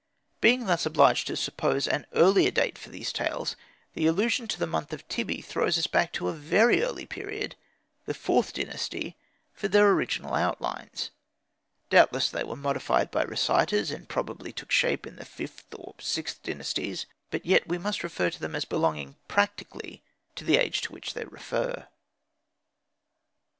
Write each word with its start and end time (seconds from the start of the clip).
Being 0.39 0.65
thus 0.65 0.87
obliged 0.87 1.27
to 1.27 1.37
suppose 1.37 1.87
an 1.87 2.07
earlier 2.13 2.49
date 2.49 2.75
for 2.75 2.89
these 2.89 3.13
tales, 3.13 3.55
the 3.93 4.07
allusion 4.07 4.47
to 4.47 4.57
the 4.57 4.65
month 4.65 4.89
Tybi 5.09 5.45
throws 5.45 5.77
us 5.77 5.85
back 5.85 6.11
to 6.13 6.27
a 6.27 6.33
very 6.33 6.81
early 6.81 7.05
period 7.05 7.55
the 8.07 8.15
IVth 8.15 8.53
Dynasty 8.53 9.15
for 9.53 9.67
their 9.67 9.89
original 9.91 10.33
outlines. 10.33 11.11
Doubtless 11.91 12.31
they 12.31 12.43
were 12.43 12.55
modified 12.55 13.11
by 13.11 13.21
reciters, 13.21 13.91
and 13.91 14.09
probably 14.09 14.51
took 14.51 14.71
shape 14.71 15.05
in 15.05 15.17
the 15.17 15.23
Vth 15.23 15.65
or 15.77 15.93
VIth 15.99 16.41
Dynasties; 16.41 17.05
but 17.29 17.45
yet 17.45 17.67
we 17.67 17.77
must 17.77 18.03
regard 18.03 18.33
them 18.33 18.55
as 18.55 18.65
belonging 18.65 19.17
practically 19.27 20.01
to 20.33 20.43
the 20.43 20.57
age 20.57 20.81
to 20.81 20.93
which 20.93 21.13
they 21.13 21.25
refer. 21.25 21.85